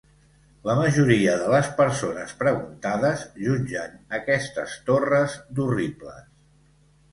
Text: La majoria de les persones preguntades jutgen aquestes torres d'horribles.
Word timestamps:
La 0.69 0.75
majoria 0.77 1.35
de 1.41 1.51
les 1.55 1.69
persones 1.81 2.33
preguntades 2.39 3.27
jutgen 3.43 3.95
aquestes 4.23 4.81
torres 4.91 5.39
d'horribles. 5.61 6.29